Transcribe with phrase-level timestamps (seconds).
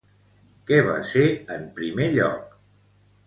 [0.69, 1.25] Què va ser
[1.57, 2.59] en primer lloc?